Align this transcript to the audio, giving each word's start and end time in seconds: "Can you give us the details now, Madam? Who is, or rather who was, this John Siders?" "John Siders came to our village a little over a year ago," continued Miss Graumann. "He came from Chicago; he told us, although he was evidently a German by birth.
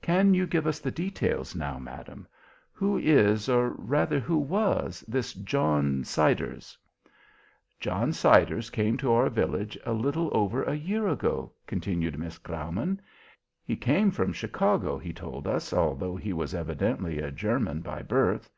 "Can 0.00 0.32
you 0.32 0.46
give 0.46 0.68
us 0.68 0.78
the 0.78 0.92
details 0.92 1.56
now, 1.56 1.76
Madam? 1.76 2.28
Who 2.72 2.98
is, 2.98 3.48
or 3.48 3.70
rather 3.70 4.20
who 4.20 4.38
was, 4.38 5.00
this 5.08 5.32
John 5.34 6.04
Siders?" 6.04 6.78
"John 7.80 8.12
Siders 8.12 8.70
came 8.70 8.96
to 8.98 9.12
our 9.12 9.28
village 9.28 9.76
a 9.84 9.92
little 9.92 10.28
over 10.32 10.62
a 10.62 10.76
year 10.76 11.08
ago," 11.08 11.50
continued 11.66 12.16
Miss 12.16 12.38
Graumann. 12.38 13.02
"He 13.64 13.74
came 13.74 14.12
from 14.12 14.32
Chicago; 14.32 14.98
he 14.98 15.12
told 15.12 15.48
us, 15.48 15.72
although 15.72 16.14
he 16.14 16.32
was 16.32 16.54
evidently 16.54 17.18
a 17.18 17.32
German 17.32 17.80
by 17.80 18.02
birth. 18.02 18.48